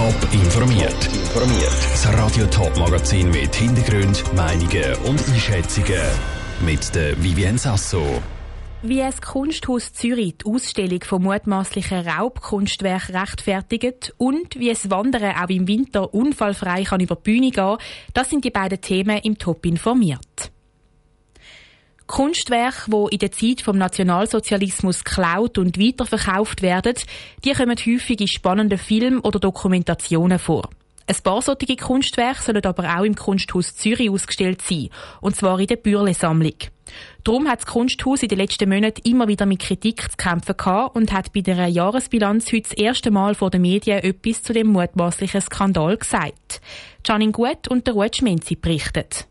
Top 0.00 0.32
informiert. 0.32 1.06
Informiert. 1.12 1.76
Das 1.92 2.08
Radio 2.14 2.46
Top 2.46 2.74
Magazin 2.78 3.30
mit 3.30 3.54
Hintergrund, 3.54 4.24
Meinungen 4.34 4.94
und 5.04 5.22
Einschätzungen 5.28 6.00
mit 6.64 6.94
der 6.94 7.22
Vivien 7.22 7.58
Sasso. 7.58 8.02
Wie 8.80 9.00
es 9.00 9.20
Kunsthaus 9.20 9.92
Zürich 9.92 10.38
die 10.38 10.46
Ausstellung 10.46 11.04
von 11.04 11.22
mutmaßlichen 11.22 12.08
Raubkunstwerken 12.08 13.14
rechtfertigt 13.14 14.14
und 14.16 14.58
wie 14.58 14.70
es 14.70 14.88
Wandern 14.88 15.36
auch 15.36 15.50
im 15.50 15.68
Winter 15.68 16.14
unfallfrei 16.14 16.84
kann 16.84 17.00
über 17.00 17.16
die 17.16 17.22
Bühne 17.22 17.50
gehen, 17.50 17.76
das 18.14 18.30
sind 18.30 18.46
die 18.46 18.50
beiden 18.50 18.80
Themen 18.80 19.18
im 19.18 19.36
Top 19.36 19.66
informiert. 19.66 20.50
Kunstwerke, 22.10 22.90
die 22.90 23.14
in 23.14 23.18
der 23.20 23.30
Zeit 23.30 23.60
vom 23.60 23.78
Nationalsozialismus 23.78 25.04
geklaut 25.04 25.58
und 25.58 25.78
weiterverkauft 25.78 26.60
werden, 26.60 26.96
die 27.44 27.52
kommen 27.52 27.76
häufig 27.76 28.20
in 28.20 28.26
spannenden 28.26 28.78
Filmen 28.78 29.20
oder 29.20 29.38
Dokumentationen 29.38 30.40
vor. 30.40 30.68
Ein 31.06 31.16
paar 31.22 31.40
solche 31.40 31.76
Kunstwerke 31.76 32.42
sollen 32.42 32.64
aber 32.64 32.98
auch 32.98 33.04
im 33.04 33.14
Kunsthaus 33.14 33.76
Zürich 33.76 34.10
ausgestellt 34.10 34.60
sein, 34.60 34.88
und 35.20 35.36
zwar 35.36 35.60
in 35.60 35.68
der 35.68 35.76
Bürle-Sammlung. 35.76 36.56
Darum 37.22 37.48
hat 37.48 37.60
das 37.60 37.66
Kunsthaus 37.66 38.24
in 38.24 38.28
den 38.28 38.38
letzten 38.38 38.68
Monaten 38.68 39.08
immer 39.08 39.28
wieder 39.28 39.46
mit 39.46 39.60
Kritik 39.60 40.02
zu 40.02 40.16
kämpfen 40.16 40.56
gehabt 40.56 40.96
und 40.96 41.12
hat 41.12 41.32
bei 41.32 41.42
der 41.42 41.68
Jahresbilanz 41.68 42.52
heute 42.52 42.70
das 42.70 42.72
erste 42.72 43.12
Mal 43.12 43.36
vor 43.36 43.50
den 43.50 43.62
Medien 43.62 44.02
etwas 44.02 44.42
zu 44.42 44.52
dem 44.52 44.66
mutmaßlichen 44.66 45.42
Skandal 45.42 45.96
gesagt. 45.96 46.60
Janine 47.06 47.30
Gut 47.30 47.68
und 47.68 47.86
der 47.86 47.94
Ruud 47.94 48.16
Schmenzi 48.16 48.56
berichtet. 48.56 49.29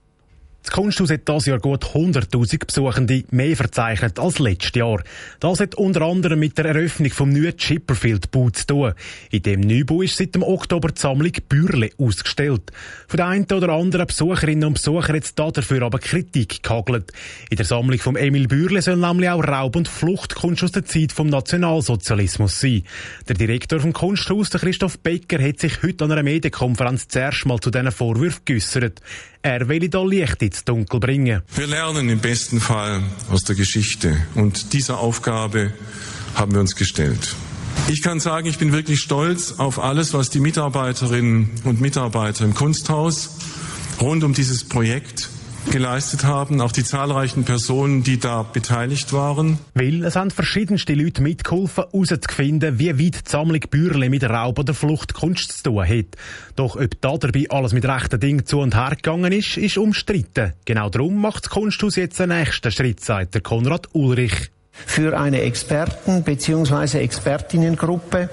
Das 0.70 0.76
Kunsthaus 0.76 1.09
hat 1.09 1.28
dieses 1.28 1.48
Jahr 1.48 1.58
gut 1.58 1.84
100.000 1.84 2.68
Besuchende 2.68 3.23
mehr 3.32 3.55
verzeichnet 3.55 4.20
als 4.20 4.38
letztes 4.38 4.76
Jahr. 4.76 5.02
Das 5.40 5.59
hat 5.59 5.73
unter 5.73 6.04
anderem 6.04 6.38
mit 6.38 6.59
der 6.59 6.66
Eröffnung 6.66 7.09
vom 7.09 7.30
neuen 7.30 7.58
Chipperfield 7.58 8.30
Bau 8.30 8.52
zu 8.52 8.68
tun. 8.68 8.94
In 9.32 9.42
dem 9.42 9.62
Neubau 9.62 10.04
ist 10.04 10.18
seit 10.18 10.36
dem 10.36 10.44
Oktober 10.44 10.90
die 10.90 11.02
Sammlung 11.02 11.32
Bürle 11.50 11.90
ausgestellt. 11.98 12.72
Von 13.08 13.18
der 13.18 13.26
einen 13.26 13.45
oder 13.45 13.70
anderen 13.70 14.06
Besucherinnen 14.06 14.66
und 14.66 14.73
Besucher 14.76 15.16
hat 15.16 15.39
dafür 15.58 15.81
aber 15.81 15.98
Kritik 15.98 16.61
gehagelt. 16.61 17.14
In 17.50 17.58
der 17.58 17.66
Sammlung 17.66 17.98
von 17.98 18.16
Emil 18.16 18.48
Bürle 18.48 18.83
soll 18.83 18.98
nämlich 18.98 19.28
auch 19.28 19.44
Raub- 19.44 19.76
und 19.76 19.88
Fluchtkunst 19.88 20.64
aus 20.64 20.72
der 20.72 20.86
Zeit 20.86 21.11
vom 21.11 21.30
Nationalsozialismus 21.30 22.59
sein. 22.59 22.83
Der 23.28 23.36
Direktor 23.36 23.80
vom 23.80 23.94
Kunsthaus, 23.94 24.52
Christoph 24.52 25.00
Becker, 25.00 25.42
hat 25.42 25.59
sich 25.61 25.81
heute 25.81 26.06
an 26.06 26.11
einer 26.11 26.22
Medienkonferenz 26.22 27.08
zuerst 27.08 27.48
mal 27.48 27.59
zu 27.59 27.72
diesen 27.72 27.92
Vorwürfen 27.92 28.42
geäussert. 28.45 29.02
Er 29.42 29.70
will 29.70 29.88
da 29.88 30.04
Licht 30.04 30.42
ins 30.42 30.66
Dunkel 30.66 31.00
bringen. 31.00 31.42
Wir 31.56 31.68
lernen 31.68 32.09
im 32.09 32.20
besten 32.20 32.59
Fall 32.59 33.02
aus 33.32 33.44
der 33.44 33.56
Geschichte 33.56 34.18
und 34.36 34.73
dieser 34.73 35.00
Aufgabe 35.00 35.72
haben 36.36 36.52
wir 36.54 36.59
uns 36.59 36.76
gestellt. 36.76 37.36
Ich 37.88 38.02
kann 38.02 38.20
sagen, 38.20 38.48
ich 38.48 38.58
bin 38.58 38.73
wirklich 38.73 39.00
stolz 39.00 39.54
auf 39.58 39.80
alles, 39.80 40.14
was 40.14 40.30
die 40.30 40.42
Mitarbeiterinnen 40.42 41.52
und 41.64 41.80
Mitarbeiter 41.80 42.44
im 42.44 42.54
Kunsthaus 42.54 43.38
rund 44.02 44.26
um 44.26 44.34
dieses 44.34 44.66
Projekt 44.66 45.28
geleistet 45.72 46.23
haben, 46.23 46.62
auch 46.62 46.72
die 46.72 46.84
zahlreichen 46.84 47.44
Personen, 47.44 48.03
die 48.03 48.20
da 48.20 48.44
beteiligt 48.44 49.14
waren. 49.14 49.59
Weil 49.73 50.03
es 50.03 50.16
haben 50.16 50.31
verschiedenste 50.31 50.94
Leute 50.94 51.22
mitgeholfen, 51.22 51.86
herauszufinden, 51.92 52.80
wie 52.80 52.98
weit 53.00 53.28
die 53.28 53.30
Sammlung 53.30 53.61
Bürle 53.70 54.09
mit 54.09 54.23
Raub 54.23 54.59
oder 54.59 54.73
Flucht 54.73 55.14
Kunst 55.14 55.52
zu 55.52 55.64
tun 55.64 55.88
hat. 55.88 56.17
Doch 56.56 56.76
ob 56.76 57.02
da 57.02 57.17
dabei 57.17 57.45
alles 57.50 57.73
mit 57.73 57.86
rechten 57.86 58.20
Dingen 58.20 58.45
zu 58.45 58.59
und 58.59 58.76
her 58.76 58.95
gegangen 58.95 59.31
ist, 59.31 59.58
ist 59.58 59.78
umstritten. 59.78 60.53
Genau 60.66 60.89
darum 60.89 61.22
macht 61.22 61.45
das 61.45 61.52
Kunsthaus 61.52 61.95
jetzt 61.95 62.20
den 62.20 62.30
nächsten 62.30 62.72
Schritt, 62.72 63.00
sagt 63.04 63.36
der 63.36 63.42
Konrad 63.42 63.89
Ulrich 63.94 64.52
für 64.85 65.19
eine 65.19 65.41
Experten- 65.41 66.23
bzw. 66.23 66.99
Expertinnengruppe, 66.99 68.30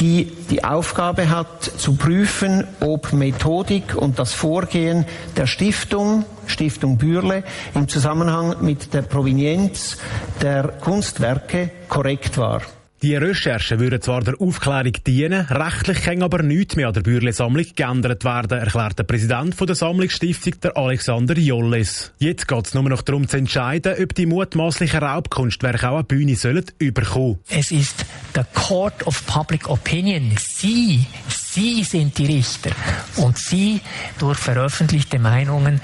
die 0.00 0.32
die 0.50 0.64
Aufgabe 0.64 1.30
hat, 1.30 1.64
zu 1.64 1.96
prüfen, 1.96 2.66
ob 2.80 3.12
Methodik 3.12 3.94
und 3.96 4.18
das 4.18 4.32
Vorgehen 4.32 5.04
der 5.36 5.46
Stiftung, 5.46 6.24
Stiftung 6.46 6.98
Bürle, 6.98 7.44
im 7.74 7.88
Zusammenhang 7.88 8.56
mit 8.60 8.94
der 8.94 9.02
Provenienz 9.02 9.98
der 10.40 10.68
Kunstwerke 10.80 11.70
korrekt 11.88 12.38
war. 12.38 12.62
Die 13.02 13.14
Recherchen 13.14 13.78
würden 13.78 14.00
zwar 14.00 14.22
der 14.22 14.40
Aufklärung 14.40 14.94
dienen, 15.06 15.46
rechtlich 15.46 16.02
kann 16.02 16.22
aber 16.22 16.42
nichts 16.42 16.76
mehr 16.76 16.88
an 16.88 16.94
der 16.94 17.02
Bürle-Sammlung 17.02 17.66
geändert 17.76 18.24
werden, 18.24 18.58
erklärt 18.58 18.98
der 18.98 19.04
Präsident 19.04 19.60
der 19.60 19.74
Sammlungsstiftung, 19.74 20.54
der 20.62 20.76
Alexander 20.78 21.36
Jolles. 21.36 22.12
Jetzt 22.18 22.48
geht 22.48 22.66
es 22.66 22.72
nur 22.72 22.84
noch 22.84 23.02
darum 23.02 23.28
zu 23.28 23.36
entscheiden, 23.36 23.96
ob 24.02 24.14
die 24.14 24.24
mutmaßlichen 24.24 25.00
Raubkunstwerke 25.00 25.90
auch 25.90 25.96
eine 25.96 26.04
Bühne 26.04 26.36
sollen 26.36 26.64
überkommen. 26.78 27.38
Es 27.50 27.70
ist 27.70 28.06
der 28.34 28.44
Court 28.54 29.06
of 29.06 29.26
Public 29.26 29.68
Opinion. 29.68 30.32
Sie, 30.38 31.04
Sie 31.28 31.84
sind 31.84 32.16
die 32.16 32.26
Richter 32.26 32.70
und 33.16 33.38
Sie 33.38 33.80
durch 34.18 34.38
veröffentlichte 34.38 35.18
Meinungen 35.18 35.80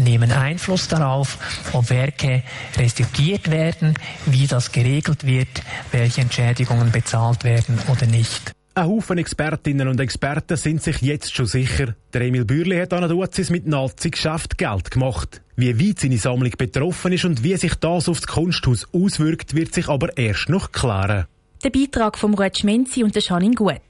nehmen 0.00 0.32
Einfluss 0.32 0.88
darauf, 0.88 1.38
ob 1.72 1.90
Werke 1.90 2.42
restituiert 2.76 3.50
werden, 3.50 3.94
wie 4.26 4.46
das 4.46 4.72
geregelt 4.72 5.26
wird, 5.26 5.62
welche 5.92 6.20
Entschädigungen 6.20 6.90
bezahlt 6.90 7.44
werden 7.44 7.78
oder 7.90 8.06
nicht. 8.06 8.52
Ein 8.76 8.88
Haufen 8.88 9.18
Expertinnen 9.18 9.86
und 9.86 10.00
Experten 10.00 10.56
sind 10.56 10.82
sich 10.82 11.00
jetzt 11.00 11.32
schon 11.32 11.46
sicher. 11.46 11.94
Der 12.12 12.22
Emil 12.22 12.44
Bürli 12.44 12.76
hat 12.78 12.92
an 12.92 13.02
der 13.02 13.08
Duzis 13.08 13.48
mit 13.48 13.68
Nazi-Geschäft 13.68 14.58
Geld 14.58 14.90
gemacht. 14.90 15.42
Wie 15.54 15.78
weit 15.78 16.00
seine 16.00 16.18
Sammlung 16.18 16.50
betroffen 16.58 17.12
ist 17.12 17.24
und 17.24 17.44
wie 17.44 17.56
sich 17.56 17.76
das 17.76 18.08
auf 18.08 18.18
das 18.18 18.26
Kunsthaus 18.26 18.88
auswirkt, 18.92 19.54
wird 19.54 19.72
sich 19.72 19.88
aber 19.88 20.18
erst 20.18 20.48
noch 20.48 20.72
klären. 20.72 21.26
Der 21.62 21.70
Beitrag 21.70 22.18
von 22.18 22.34
Ruud 22.34 22.58
Schmenzi 22.58 23.04
und 23.04 23.14
der 23.14 23.22
Janine 23.22 23.54
Gut. 23.54 23.80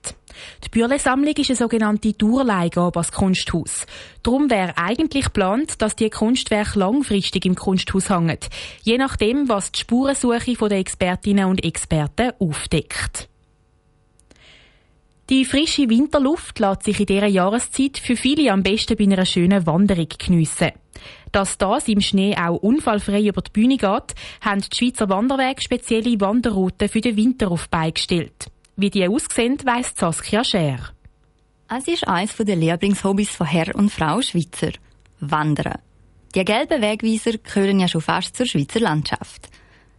Die 0.64 0.68
Bürle-Sammlung 0.68 1.34
ist 1.34 1.50
eine 1.50 1.56
sogenannte 1.56 2.12
Durchleihgabe 2.12 2.98
als 2.98 3.12
Kunsthaus. 3.12 3.86
Darum 4.22 4.50
wäre 4.50 4.76
eigentlich 4.76 5.26
geplant, 5.26 5.80
dass 5.82 5.96
die 5.96 6.10
Kunstwerke 6.10 6.78
langfristig 6.78 7.44
im 7.44 7.54
Kunsthaus 7.54 8.10
hängen, 8.10 8.38
je 8.82 8.98
nachdem, 8.98 9.48
was 9.48 9.72
die 9.72 9.80
Spurensuche 9.80 10.68
der 10.68 10.78
Expertinnen 10.78 11.46
und 11.46 11.64
Experten 11.64 12.32
aufdeckt. 12.38 13.28
Die 15.30 15.46
frische 15.46 15.88
Winterluft 15.88 16.58
lässt 16.58 16.82
sich 16.82 17.00
in 17.00 17.06
dieser 17.06 17.26
Jahreszeit 17.26 17.96
für 17.96 18.14
viele 18.14 18.52
am 18.52 18.62
besten 18.62 18.94
bei 18.94 19.04
einer 19.04 19.24
schönen 19.24 19.66
Wanderung 19.66 20.08
geniessen. 20.18 20.72
Dass 21.32 21.56
das 21.56 21.88
im 21.88 22.02
Schnee 22.02 22.36
auch 22.36 22.56
unfallfrei 22.58 23.22
über 23.22 23.40
die 23.40 23.50
Bühne 23.50 23.78
geht, 23.78 24.14
haben 24.42 24.60
die 24.60 24.76
Schweizer 24.76 25.08
Wanderwege 25.08 25.62
spezielle 25.62 26.20
Wanderrouten 26.20 26.90
für 26.90 27.00
den 27.00 27.16
Winter 27.16 27.50
auf 27.50 27.70
beigestellt. 27.70 28.50
Wie 28.76 28.90
die 28.90 29.06
aussehen, 29.08 29.56
weiss 29.64 29.92
Saskia 29.96 30.42
Scher. 30.42 30.80
Es 31.68 31.86
ist 31.86 32.08
eines 32.08 32.36
der 32.36 32.56
Lieblingshobbys 32.56 33.30
von 33.30 33.46
Herr 33.46 33.72
und 33.74 33.90
Frau 33.90 34.20
Schweizer. 34.20 34.72
Wandern. 35.20 35.78
Die 36.34 36.44
gelben 36.44 36.82
Wegweiser 36.82 37.38
gehören 37.38 37.78
ja 37.78 37.86
schon 37.86 38.00
fast 38.00 38.36
zur 38.36 38.46
Schweizer 38.46 38.80
Landschaft. 38.80 39.48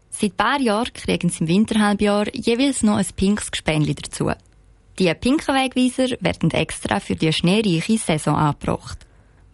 Seit 0.10 0.32
ein 0.32 0.36
paar 0.36 0.60
Jahren 0.60 0.92
kriegen 0.94 1.30
sie 1.30 1.46
im 1.46 1.48
Winterhalbjahr 1.48 2.28
jeweils 2.36 2.84
noch 2.84 2.98
ein 2.98 3.08
pinkes 3.16 3.50
Gespänli 3.50 3.96
dazu. 3.96 4.32
Die 5.00 5.14
pinken 5.14 5.56
Wegweiser 5.56 6.18
werden 6.20 6.52
extra 6.52 7.00
für 7.00 7.16
die 7.16 7.32
schneereiche 7.32 7.98
Saison 7.98 8.36
angebracht. 8.36 9.05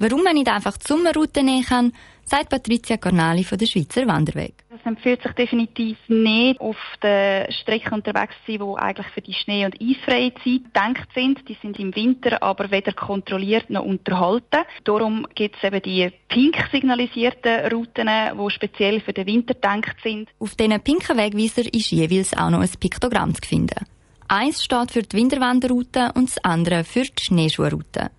Warum 0.02 0.24
man 0.24 0.34
nicht 0.34 0.48
einfach 0.48 0.78
die 0.78 0.88
Sommerroute 0.88 1.44
nehmen 1.44 1.64
kann, 1.64 1.94
sagt 2.24 2.50
Patricia 2.50 2.98
Cornali 2.98 3.44
von 3.44 3.60
der 3.60 3.68
Schweizer 3.68 4.08
Wanderweg. 4.08 4.56
Es 4.76 4.84
empfiehlt 4.84 5.22
sich 5.22 5.32
definitiv 5.34 5.96
nicht, 6.08 6.60
auf 6.60 6.76
der 7.04 7.52
Strecke 7.52 7.94
unterwegs 7.94 8.34
zu 8.44 8.54
sein, 8.54 8.68
die 8.68 8.82
eigentlich 8.82 9.08
für 9.14 9.22
die 9.22 9.34
Schnee- 9.36 9.64
und 9.64 9.80
eisfreie 9.80 10.34
Zeit 10.34 10.64
gedacht 10.64 11.08
sind. 11.14 11.48
Die 11.48 11.56
sind 11.62 11.78
im 11.78 11.96
Winter 11.96 12.42
aber 12.42 12.72
weder 12.72 12.94
kontrolliert 12.94 13.70
noch 13.70 13.86
unterhalten. 13.86 14.66
Darum 14.86 15.28
gibt 15.36 15.58
es 15.58 15.64
eben 15.64 15.84
die 15.84 16.12
pink 16.30 16.58
signalisierten 16.72 17.72
Routen, 17.72 18.08
die 18.08 18.50
speziell 18.50 19.02
für 19.02 19.14
den 19.14 19.28
Winter 19.28 19.54
gedacht 19.54 19.98
sind. 20.02 20.30
Auf 20.40 20.56
diesen 20.56 20.82
pinken 20.82 21.16
Wegweiser 21.16 21.72
ist 21.72 21.92
jeweils 21.92 22.36
auch 22.36 22.50
noch 22.50 22.62
ein 22.62 22.72
Piktogramm 22.80 23.36
zu 23.36 23.48
finden. 23.48 23.86
Eins 24.28 24.64
steht 24.64 24.90
für 24.90 25.04
die 25.04 25.16
Winterwanderroute 25.16 26.12
und 26.16 26.30
das 26.30 26.44
andere 26.44 26.86
für 26.86 27.04
die 27.04 27.24
Schneeschuhroute. 27.24 28.10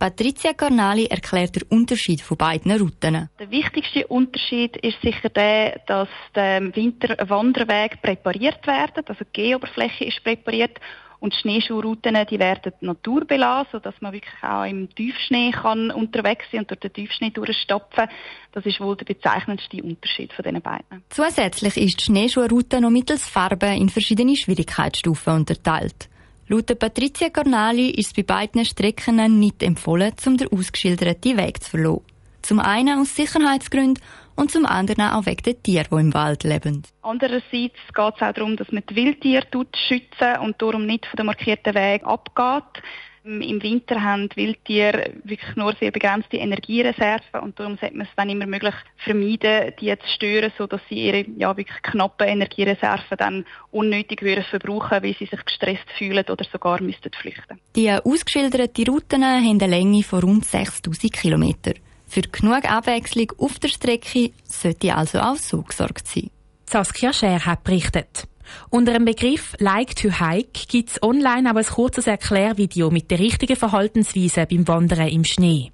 Patricia 0.00 0.54
Carnali 0.54 1.04
erklärt 1.04 1.56
den 1.56 1.64
Unterschied 1.64 2.22
von 2.22 2.38
beiden 2.38 2.72
Routen. 2.72 3.28
Der 3.38 3.50
wichtigste 3.50 4.06
Unterschied 4.06 4.74
ist 4.78 4.98
sicher 5.02 5.28
der, 5.28 5.78
dass 5.86 6.08
der 6.34 6.74
Winterwanderweg 6.74 8.00
präpariert 8.00 8.66
werden, 8.66 9.04
also 9.06 9.24
die 9.26 9.42
Geoberfläche 9.42 10.06
ist 10.06 10.24
präpariert 10.24 10.80
und 11.18 11.34
Schneeschuhrouten, 11.34 12.16
die 12.30 12.38
werden 12.38 12.72
naturbelassen, 12.80 13.72
sodass 13.72 13.94
man 14.00 14.14
wirklich 14.14 14.42
auch 14.42 14.64
im 14.64 14.88
Tiefschnee 14.94 15.50
kann 15.50 15.90
unterwegs 15.90 16.46
sein 16.50 16.60
und 16.60 16.70
durch 16.70 16.80
den 16.80 16.94
Tiefschnee 16.94 17.28
durchstapfen. 17.28 18.08
Das 18.52 18.64
ist 18.64 18.80
wohl 18.80 18.96
der 18.96 19.04
bezeichnendste 19.04 19.82
Unterschied 19.82 20.32
von 20.32 20.42
diesen 20.42 20.62
beiden. 20.62 21.04
Zusätzlich 21.10 21.76
ist 21.76 22.00
die 22.00 22.04
Schneeschuhroute 22.04 22.80
noch 22.80 22.88
mittels 22.88 23.28
Farben 23.28 23.76
in 23.76 23.90
verschiedene 23.90 24.34
Schwierigkeitsstufen 24.34 25.34
unterteilt. 25.34 26.08
Laut 26.52 26.76
Patricia 26.80 27.30
Cornali 27.30 27.90
ist 27.90 28.08
es 28.08 28.12
bei 28.12 28.22
beiden 28.24 28.64
Strecken 28.64 29.38
nicht 29.38 29.62
empfohlen, 29.62 30.12
um 30.26 30.36
den 30.36 30.48
ausgeschilderten 30.48 31.36
Weg 31.36 31.62
zu 31.62 31.70
verlassen. 31.70 32.04
Zum 32.42 32.58
einen 32.58 32.98
aus 32.98 33.14
Sicherheitsgründen 33.14 34.02
und 34.34 34.50
zum 34.50 34.66
anderen 34.66 35.12
auch 35.12 35.26
wegen 35.26 35.44
der 35.44 35.62
Tiere, 35.62 35.86
die 35.88 35.94
im 35.94 36.12
Wald 36.12 36.42
leben. 36.42 36.82
Andererseits 37.02 37.52
geht 37.52 37.72
es 37.88 37.96
auch 37.96 38.18
darum, 38.18 38.56
dass 38.56 38.72
man 38.72 38.82
die 38.90 38.96
Wildtiere 38.96 39.46
schützen 39.86 40.40
und 40.42 40.60
darum 40.60 40.86
nicht 40.86 41.06
von 41.06 41.18
dem 41.18 41.26
markierten 41.26 41.72
Weg 41.72 42.02
abgeht. 42.02 42.82
Im 43.22 43.62
Winter 43.62 44.02
haben 44.02 44.30
Wildtiere 44.34 45.12
wirklich 45.24 45.54
nur 45.54 45.74
sehr 45.78 45.90
begrenzte 45.90 46.38
Energiereserven 46.38 47.40
und 47.42 47.58
darum 47.58 47.76
sollte 47.78 47.96
man 47.96 48.06
es, 48.06 48.12
wenn 48.16 48.30
immer 48.30 48.46
möglich, 48.46 48.74
vermeiden, 48.96 49.74
die 49.78 49.94
zu 49.98 50.08
stören, 50.14 50.52
sodass 50.56 50.80
sie 50.88 51.06
ihre 51.06 51.26
ja, 51.36 51.54
wirklich 51.54 51.82
knappen 51.82 52.26
Energiereserven 52.26 53.18
dann 53.18 53.44
unnötig 53.70 54.22
würden 54.22 54.44
verbrauchen, 54.44 55.02
weil 55.02 55.14
sie 55.18 55.26
sich 55.26 55.44
gestresst 55.44 55.84
fühlen 55.98 56.24
oder 56.30 56.46
sogar 56.50 56.80
müssten 56.82 57.10
flüchten. 57.12 57.60
Die 57.76 57.90
ausgeschilderten 57.90 58.88
Routen 58.88 59.24
haben 59.24 59.60
eine 59.60 59.66
Länge 59.66 60.02
von 60.02 60.20
rund 60.20 60.44
6000 60.46 61.12
Kilometern. 61.12 61.74
Für 62.06 62.22
genug 62.22 62.64
Abwechslung 62.64 63.32
auf 63.38 63.58
der 63.58 63.68
Strecke 63.68 64.30
sollte 64.44 64.96
also 64.96 65.20
auch 65.20 65.36
so 65.36 65.62
gesorgt 65.62 66.08
sein. 66.08 66.30
Saskia 66.64 67.12
Scher 67.12 67.44
hat 67.44 67.64
berichtet. 67.64 68.29
Unter 68.70 68.92
dem 68.92 69.04
Begriff 69.04 69.54
Like 69.58 69.96
to 69.96 70.10
Hike 70.20 70.66
gibt 70.68 70.90
es 70.90 71.02
online 71.02 71.50
auch 71.50 71.56
ein 71.56 71.64
kurzes 71.64 72.06
Erklärvideo 72.06 72.90
mit 72.90 73.10
der 73.10 73.18
richtigen 73.18 73.56
Verhaltensweise 73.56 74.46
beim 74.46 74.66
Wandern 74.68 75.08
im 75.08 75.24
Schnee. 75.24 75.72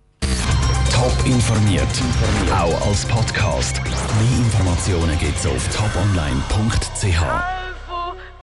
Top 0.93 1.27
informiert, 1.27 1.83
auch 2.51 2.87
als 2.87 3.05
Podcast. 3.07 3.83
Mehr 3.85 4.39
Informationen 4.39 5.19
gibt 5.19 5.39
es 5.39 5.47
auf 5.47 5.69
toponline.ch. 5.77 7.66